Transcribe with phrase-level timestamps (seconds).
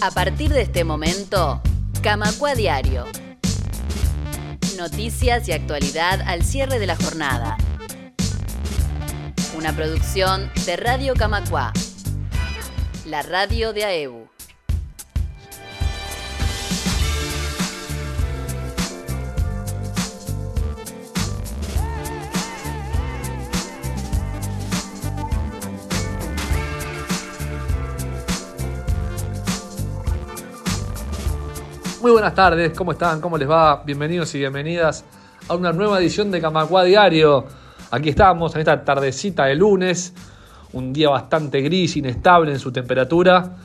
[0.00, 1.60] A partir de este momento,
[2.02, 3.04] Camacua Diario.
[4.76, 7.56] Noticias y actualidad al cierre de la jornada.
[9.56, 11.72] Una producción de Radio Camacua,
[13.06, 14.27] la radio de AEBU.
[32.00, 33.20] Muy buenas tardes, ¿cómo están?
[33.20, 33.82] ¿Cómo les va?
[33.84, 35.04] Bienvenidos y bienvenidas
[35.48, 37.44] a una nueva edición de Camacua Diario.
[37.90, 40.14] Aquí estamos en esta tardecita de lunes,
[40.72, 43.56] un día bastante gris, inestable en su temperatura,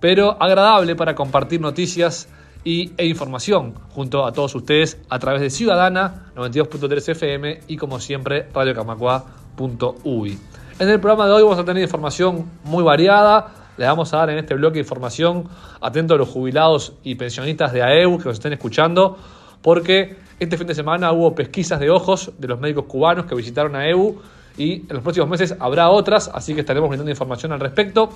[0.00, 2.26] pero agradable para compartir noticias
[2.64, 8.00] y, e información junto a todos ustedes a través de Ciudadana 92.3 FM y como
[8.00, 10.38] siempre radiocamacua.uy.
[10.78, 14.30] En el programa de hoy vamos a tener información muy variada, les vamos a dar
[14.30, 15.48] en este bloque información
[15.80, 19.18] atento a los jubilados y pensionistas de AEU que nos estén escuchando,
[19.62, 23.74] porque este fin de semana hubo pesquisas de ojos de los médicos cubanos que visitaron
[23.76, 24.20] AEU
[24.56, 28.10] y en los próximos meses habrá otras, así que estaremos brindando información al respecto.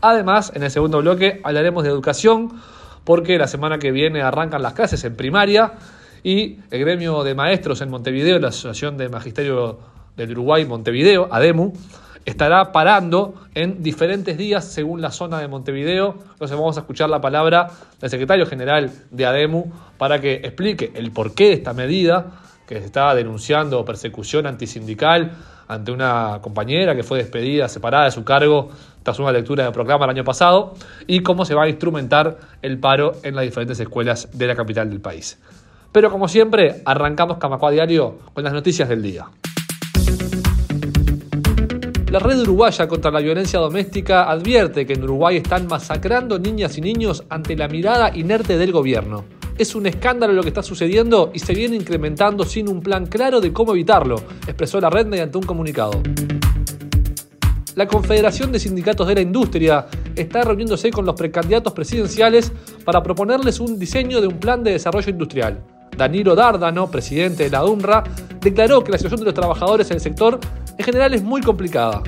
[0.00, 2.60] Además, en el segundo bloque hablaremos de educación,
[3.04, 5.72] porque la semana que viene arrancan las clases en primaria
[6.22, 9.78] y el gremio de maestros en Montevideo, la Asociación de Magisterio
[10.16, 11.72] del Uruguay Montevideo, ADEMU,
[12.24, 16.16] estará parando en diferentes días según la zona de Montevideo.
[16.32, 17.70] Entonces vamos a escuchar la palabra
[18.00, 22.32] del secretario general de ADEMU para que explique el porqué de esta medida
[22.66, 25.32] que se está denunciando persecución antisindical
[25.68, 28.70] ante una compañera que fue despedida, separada de su cargo
[29.02, 30.74] tras una lectura de programa el año pasado
[31.06, 34.88] y cómo se va a instrumentar el paro en las diferentes escuelas de la capital
[34.88, 35.38] del país.
[35.90, 39.26] Pero como siempre, arrancamos Camacua Diario con las noticias del día.
[42.12, 46.82] La red uruguaya contra la violencia doméstica advierte que en Uruguay están masacrando niñas y
[46.82, 49.24] niños ante la mirada inerte del gobierno.
[49.56, 53.40] Es un escándalo lo que está sucediendo y se viene incrementando sin un plan claro
[53.40, 56.02] de cómo evitarlo, expresó la red mediante un comunicado.
[57.76, 62.52] La Confederación de Sindicatos de la Industria está reuniéndose con los precandidatos presidenciales
[62.84, 65.64] para proponerles un diseño de un plan de desarrollo industrial.
[65.96, 68.04] Danilo Dárdano, presidente de la UNRWA,
[68.38, 70.38] declaró que la situación de los trabajadores en el sector
[70.78, 72.02] en general es muy complicada.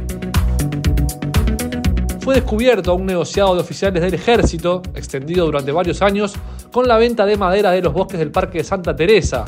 [2.21, 6.35] Fue descubierto un negociado de oficiales del ejército, extendido durante varios años,
[6.73, 9.45] con la venta de madera de los bosques del Parque de Santa Teresa.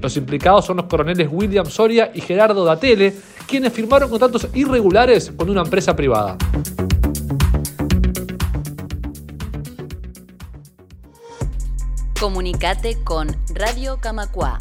[0.00, 3.14] Los implicados son los coroneles William Soria y Gerardo Datele,
[3.46, 6.38] quienes firmaron contratos irregulares con una empresa privada.
[12.20, 14.58] Comunicate con Radio Camacua.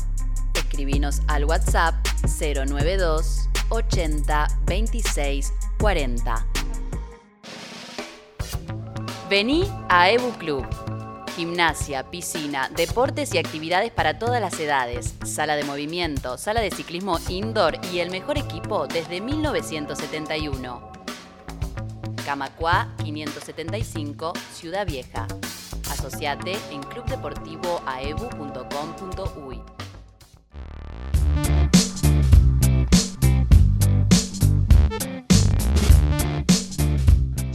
[0.56, 1.94] Escribinos al WhatsApp
[2.24, 6.46] 092 80 26 40.
[9.30, 10.66] Vení a Ebu Club.
[11.36, 17.18] Gimnasia, piscina, deportes y actividades para todas las edades, sala de movimiento, sala de ciclismo
[17.30, 20.92] indoor y el mejor equipo desde 1971.
[22.26, 25.26] Camacua 575, Ciudad Vieja.
[25.90, 29.79] Asociate en clubdeportivoaebu.com.uy.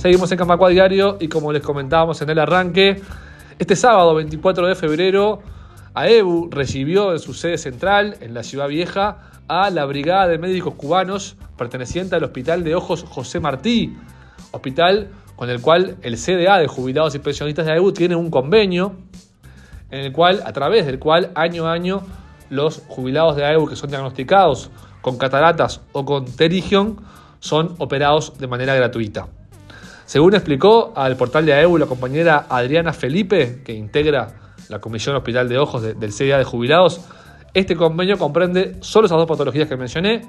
[0.04, 3.00] Seguimos en Camacua Diario y como les comentábamos en el arranque,
[3.58, 5.40] este sábado 24 de febrero,
[5.94, 10.74] AEBU recibió en su sede central, en la Ciudad Vieja, a la Brigada de Médicos
[10.74, 13.96] Cubanos perteneciente al Hospital de Ojos José Martí,
[14.50, 18.96] hospital con el cual el CDA de Jubilados y Pensionistas de AEBU tiene un convenio,
[19.90, 22.02] en el cual, a través del cual año a año
[22.50, 26.98] los jubilados de AEBU que son diagnosticados con cataratas o con terigión
[27.40, 29.28] son operados de manera gratuita.
[30.06, 35.48] Según explicó al portal de AEU la compañera Adriana Felipe, que integra la Comisión Hospital
[35.48, 37.00] de Ojos del CDA de Jubilados,
[37.54, 40.22] este convenio comprende solo esas dos patologías que mencioné,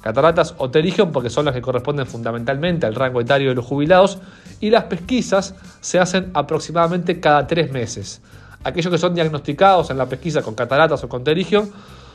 [0.00, 4.18] cataratas o terigión, porque son las que corresponden fundamentalmente al rango etario de los jubilados,
[4.60, 8.22] y las pesquisas se hacen aproximadamente cada tres meses.
[8.64, 11.70] Aquellos que son diagnosticados en la pesquisa con cataratas o con terigión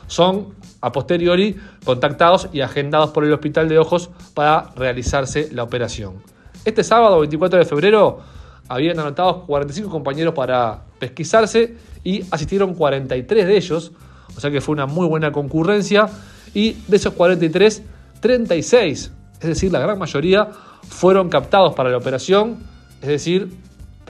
[0.06, 6.22] son a posteriori contactados y agendados por el Hospital de Ojos para realizarse la operación.
[6.64, 8.20] Este sábado, 24 de febrero,
[8.68, 13.92] habían anotado 45 compañeros para pesquisarse y asistieron 43 de ellos,
[14.36, 16.08] o sea que fue una muy buena concurrencia.
[16.54, 17.82] Y de esos 43,
[18.20, 20.48] 36, es decir, la gran mayoría,
[20.88, 22.58] fueron captados para la operación,
[23.02, 23.52] es decir,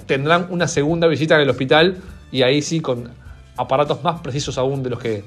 [0.06, 1.98] tendrán una segunda visita en el hospital
[2.30, 3.10] y ahí sí con
[3.56, 5.24] aparatos más precisos aún de los que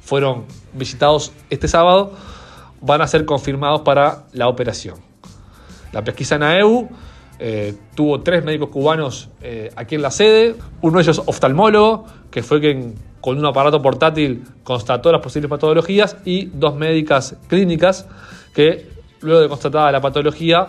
[0.00, 2.12] fueron visitados este sábado,
[2.80, 5.13] van a ser confirmados para la operación.
[5.94, 6.88] La pesquisa en AEU
[7.38, 12.42] eh, tuvo tres médicos cubanos eh, aquí en la sede, uno de ellos oftalmólogo, que
[12.42, 18.06] fue quien con un aparato portátil constató las posibles patologías, y dos médicas clínicas
[18.52, 18.88] que
[19.20, 20.66] luego de constatada la patología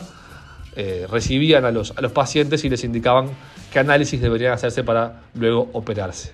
[0.76, 3.30] eh, recibían a los, a los pacientes y les indicaban
[3.74, 6.34] qué análisis deberían hacerse para luego operarse.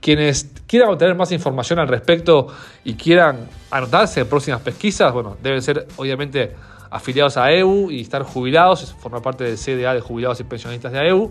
[0.00, 2.46] Quienes quieran obtener más información al respecto
[2.84, 6.54] y quieran anotarse en próximas pesquisas, bueno, deben ser obviamente
[6.90, 11.00] afiliados a EU y estar jubilados, formar parte del CDA de jubilados y pensionistas de
[11.00, 11.30] AEU.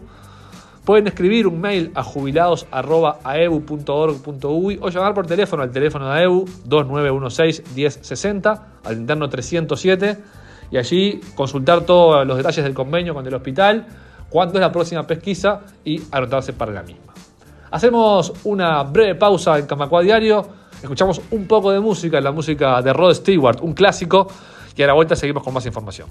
[0.85, 8.61] Pueden escribir un mail a jubilados.aeu.org.uy o llamar por teléfono al teléfono de AEU 2916-1060
[8.85, 10.17] al interno 307
[10.71, 13.85] y allí consultar todos los detalles del convenio con el hospital,
[14.29, 17.13] cuándo es la próxima pesquisa y anotarse para la misma.
[17.71, 20.47] Hacemos una breve pausa en Camacua Diario,
[20.81, 24.29] escuchamos un poco de música, la música de Rod Stewart, un clásico
[24.77, 26.07] y a la vuelta seguimos con más información.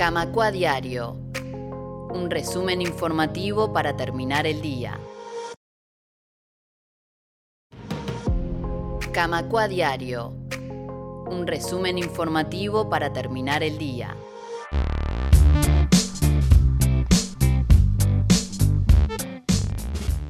[0.00, 1.10] Camacua Diario.
[2.14, 4.98] Un resumen informativo para terminar el día.
[9.12, 10.28] Camacua Diario.
[11.26, 14.16] Un resumen informativo para terminar el día.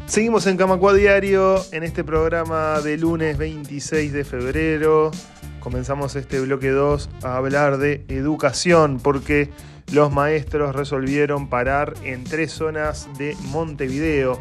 [0.06, 5.12] Seguimos en Camacua Diario en este programa de lunes 26 de febrero.
[5.60, 9.50] Comenzamos este bloque 2 a hablar de educación porque
[9.92, 14.40] los maestros resolvieron parar en tres zonas de Montevideo.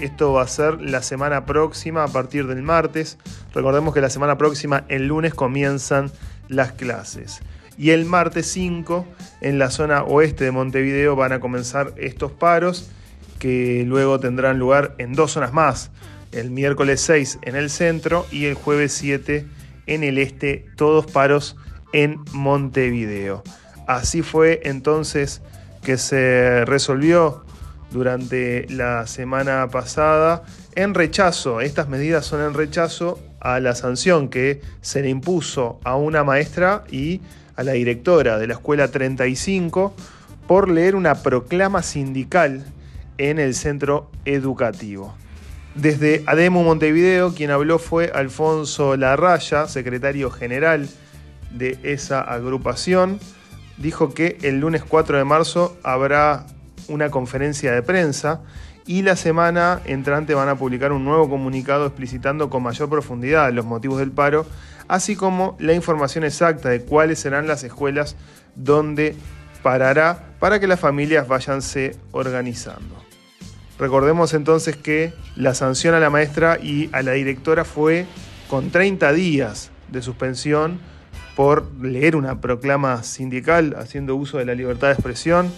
[0.00, 3.16] Esto va a ser la semana próxima a partir del martes.
[3.54, 6.10] Recordemos que la semana próxima, el lunes, comienzan
[6.48, 7.40] las clases.
[7.78, 9.06] Y el martes 5,
[9.42, 12.90] en la zona oeste de Montevideo, van a comenzar estos paros
[13.38, 15.90] que luego tendrán lugar en dos zonas más,
[16.32, 19.46] el miércoles 6 en el centro y el jueves 7
[19.86, 21.56] en el este, todos paros
[21.92, 23.42] en Montevideo.
[23.86, 25.42] Así fue entonces
[25.82, 27.44] que se resolvió
[27.90, 30.42] durante la semana pasada
[30.76, 35.96] en rechazo, estas medidas son en rechazo a la sanción que se le impuso a
[35.96, 37.22] una maestra y
[37.56, 39.94] a la directora de la escuela 35
[40.46, 42.62] por leer una proclama sindical
[43.16, 45.14] en el centro educativo.
[45.76, 50.88] Desde Ademo Montevideo, quien habló fue Alfonso Larraya, secretario general
[51.50, 53.20] de esa agrupación.
[53.76, 56.46] Dijo que el lunes 4 de marzo habrá
[56.88, 58.40] una conferencia de prensa
[58.86, 63.66] y la semana entrante van a publicar un nuevo comunicado explicitando con mayor profundidad los
[63.66, 64.46] motivos del paro,
[64.88, 68.16] así como la información exacta de cuáles serán las escuelas
[68.54, 69.14] donde
[69.62, 73.05] parará para que las familias váyanse organizando.
[73.78, 78.06] Recordemos entonces que la sanción a la maestra y a la directora fue
[78.48, 80.80] con 30 días de suspensión
[81.34, 85.52] por leer una proclama sindical haciendo uso de la libertad de expresión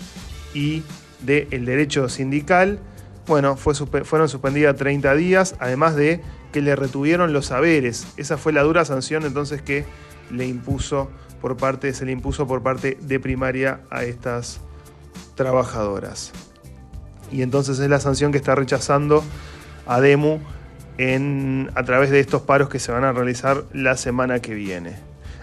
[0.52, 0.82] y
[1.20, 2.80] del derecho sindical.
[3.28, 6.20] Bueno, fueron suspendidas 30 días, además de
[6.52, 8.08] que le retuvieron los saberes.
[8.16, 9.84] Esa fue la dura sanción entonces que
[10.32, 11.08] le impuso
[11.40, 14.60] por parte, se le impuso por parte de primaria a estas
[15.36, 16.32] trabajadoras
[17.30, 19.22] y entonces es la sanción que está rechazando
[19.86, 20.40] ADEMU
[20.98, 24.96] en, a través de estos paros que se van a realizar la semana que viene.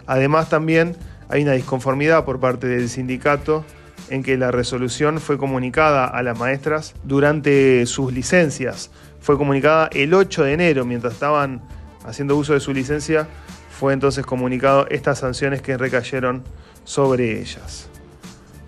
[0.06, 0.96] Además también
[1.30, 3.66] hay una disconformidad por parte del sindicato
[4.10, 8.92] en que la resolución fue comunicada a las maestras durante sus licencias.
[9.20, 11.62] Fue comunicada el 8 de enero, mientras estaban
[12.06, 13.28] haciendo uso de su licencia,
[13.70, 16.44] fue entonces comunicado estas sanciones que recayeron
[16.84, 17.90] sobre ellas.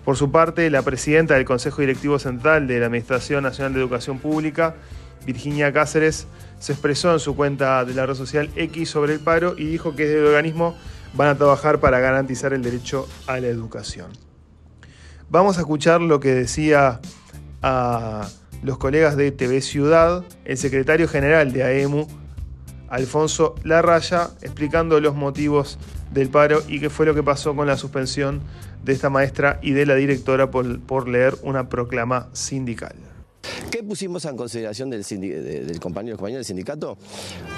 [0.08, 4.20] Por su parte, la presidenta del Consejo Directivo Central de la Administración Nacional de Educación
[4.20, 4.74] Pública,
[5.26, 6.26] Virginia Cáceres,
[6.58, 9.94] se expresó en su cuenta de la red social X sobre el paro y dijo
[9.94, 10.78] que desde el organismo
[11.12, 14.10] van a trabajar para garantizar el derecho a la educación.
[15.28, 17.00] Vamos a escuchar lo que decía
[17.60, 18.30] a
[18.62, 22.06] los colegas de TV Ciudad, el secretario general de AEMU,
[22.88, 25.78] Alfonso Larraya, explicando los motivos
[26.10, 28.40] del paro y qué fue lo que pasó con la suspensión
[28.84, 33.07] de esta maestra y de la directora por, por leer una proclama sindical.
[33.70, 36.96] ¿Qué pusimos en consideración del, del compañero, compañero del sindicato?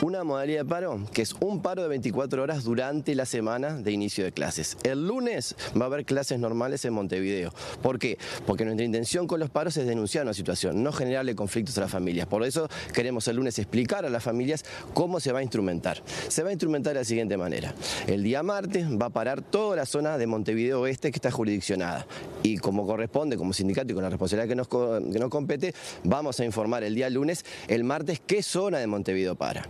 [0.03, 3.93] Una modalidad de paro, que es un paro de 24 horas durante la semana de
[3.93, 4.77] inicio de clases.
[4.83, 7.55] El lunes va a haber clases normales en Montevideo.
[7.81, 8.19] ¿Por qué?
[8.45, 11.93] Porque nuestra intención con los paros es denunciar una situación, no generarle conflictos a las
[11.93, 12.27] familias.
[12.27, 14.65] Por eso queremos el lunes explicar a las familias
[14.95, 16.03] cómo se va a instrumentar.
[16.27, 17.73] Se va a instrumentar de la siguiente manera.
[18.09, 22.05] El día martes va a parar toda la zona de Montevideo Oeste que está jurisdiccionada.
[22.43, 25.73] Y como corresponde, como sindicato y con la responsabilidad que nos, que nos compete,
[26.05, 29.69] Vamos a informar el día lunes, el martes, qué zona de Montevideo para.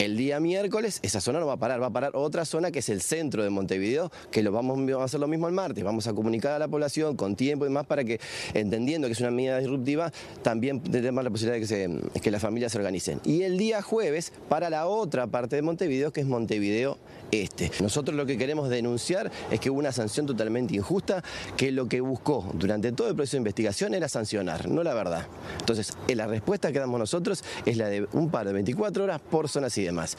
[0.00, 2.80] El día miércoles, esa zona no va a parar, va a parar otra zona que
[2.80, 5.84] es el centro de Montevideo, que lo vamos, a hacer lo mismo el martes.
[5.84, 8.20] Vamos a comunicar a la población con tiempo y más para que,
[8.54, 12.72] entendiendo que es una medida disruptiva, también tengamos la posibilidad de que, que las familias
[12.72, 13.20] se organicen.
[13.24, 16.98] Y el día jueves, para la otra parte de Montevideo, que es Montevideo
[17.30, 17.70] Este.
[17.80, 21.22] Nosotros lo que queremos denunciar es que hubo una sanción totalmente injusta,
[21.56, 25.26] que lo que buscó durante todo el proceso de investigación era sancionar, no la verdad.
[25.68, 29.20] Entonces, eh, la respuesta que damos nosotros es la de un par de 24 horas
[29.20, 30.16] por zonas y demás.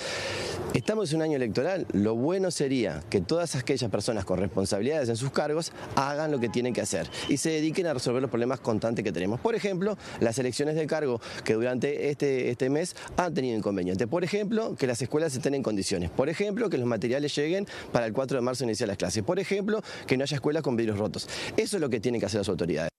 [0.75, 5.15] Estamos en un año electoral, lo bueno sería que todas aquellas personas con responsabilidades en
[5.15, 8.59] sus cargos hagan lo que tienen que hacer y se dediquen a resolver los problemas
[8.59, 9.39] constantes que tenemos.
[9.39, 14.07] Por ejemplo, las elecciones de cargo que durante este, este mes han tenido inconvenientes.
[14.07, 16.11] Por ejemplo, que las escuelas estén en condiciones.
[16.11, 19.23] Por ejemplo, que los materiales lleguen para el 4 de marzo iniciar las clases.
[19.23, 21.27] Por ejemplo, que no haya escuelas con vidrios rotos.
[21.57, 22.98] Eso es lo que tienen que hacer las autoridades.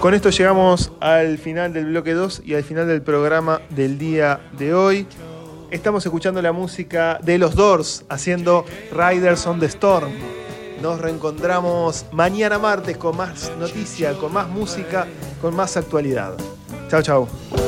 [0.00, 4.40] Con esto llegamos al final del bloque 2 y al final del programa del día
[4.56, 5.06] de hoy.
[5.70, 10.10] Estamos escuchando la música de los Doors haciendo Riders on the Storm.
[10.80, 15.06] Nos reencontramos mañana martes con más noticia, con más música,
[15.38, 16.34] con más actualidad.
[16.88, 17.59] Chao, chao.